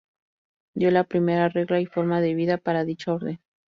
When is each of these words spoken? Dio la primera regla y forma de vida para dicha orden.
Dio 0.73 0.89
la 0.89 1.03
primera 1.03 1.47
regla 1.47 1.79
y 1.79 1.85
forma 1.85 2.21
de 2.21 2.33
vida 2.33 2.57
para 2.57 2.85
dicha 2.85 3.13
orden. 3.13 3.39